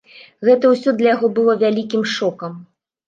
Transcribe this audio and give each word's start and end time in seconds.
Гэта 0.47 0.71
ўсё 0.71 0.93
для 1.01 1.13
яго 1.15 1.29
было 1.41 1.57
вялікім 1.65 2.03
шокам. 2.17 2.59